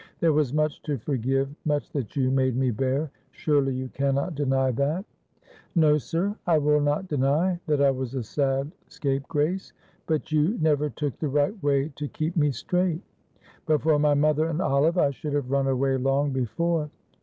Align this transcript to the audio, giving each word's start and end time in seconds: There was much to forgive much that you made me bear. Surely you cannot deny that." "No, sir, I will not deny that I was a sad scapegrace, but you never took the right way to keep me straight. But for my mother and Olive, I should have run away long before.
There 0.19 0.33
was 0.33 0.51
much 0.51 0.81
to 0.81 0.97
forgive 0.97 1.53
much 1.63 1.91
that 1.91 2.15
you 2.15 2.31
made 2.31 2.55
me 2.55 2.71
bear. 2.71 3.11
Surely 3.29 3.75
you 3.75 3.87
cannot 3.89 4.33
deny 4.33 4.71
that." 4.71 5.05
"No, 5.75 5.99
sir, 5.99 6.35
I 6.47 6.57
will 6.57 6.81
not 6.81 7.07
deny 7.07 7.59
that 7.67 7.81
I 7.83 7.91
was 7.91 8.15
a 8.15 8.23
sad 8.23 8.71
scapegrace, 8.87 9.73
but 10.07 10.31
you 10.31 10.57
never 10.59 10.89
took 10.89 11.19
the 11.19 11.29
right 11.29 11.53
way 11.61 11.89
to 11.97 12.07
keep 12.07 12.35
me 12.35 12.49
straight. 12.49 13.03
But 13.67 13.83
for 13.83 13.99
my 13.99 14.15
mother 14.15 14.47
and 14.49 14.59
Olive, 14.59 14.97
I 14.97 15.11
should 15.11 15.33
have 15.33 15.51
run 15.51 15.67
away 15.67 15.97
long 15.97 16.31
before. 16.31 16.89